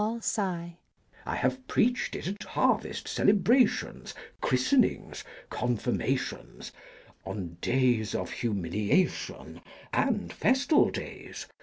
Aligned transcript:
]I 0.39 0.73
have 1.35 1.67
preached 1.67 2.15
it 2.15 2.25
at 2.25 2.41
harvest 2.41 3.07
celebrations, 3.07 4.15
christenings, 4.41 5.23
confirmations, 5.51 6.71
on 7.23 7.57
days 7.61 8.15
of 8.15 8.31
humiliation 8.31 9.61
and 9.93 10.33
festal 10.33 10.89
days. 10.89 11.45